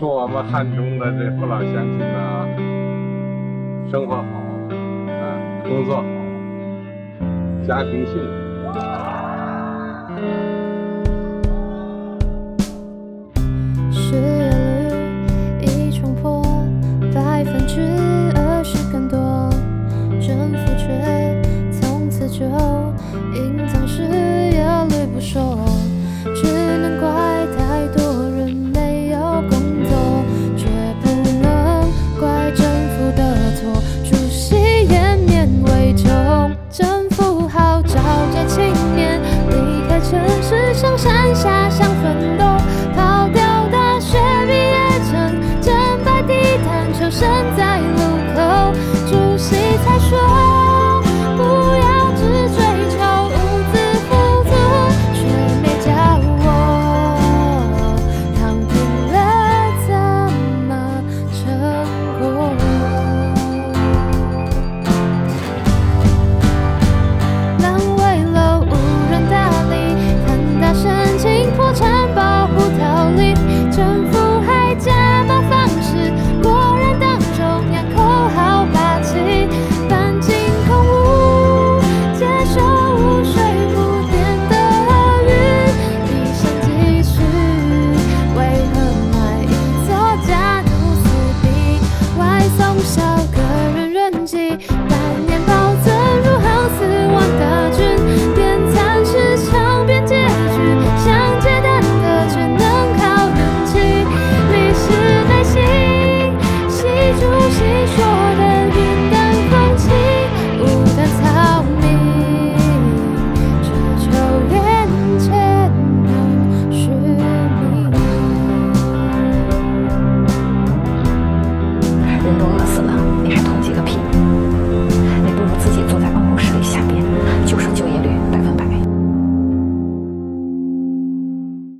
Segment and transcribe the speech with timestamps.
[0.00, 2.46] 祝我们汉中的这父老乡亲呢，
[3.90, 6.02] 生活好，啊，工作好，
[7.68, 8.30] 家庭幸福。
[40.42, 42.44] 是上山下乡奋斗，
[42.96, 44.74] 抛掉大学毕业
[45.10, 47.69] 证，正白地摊求生在。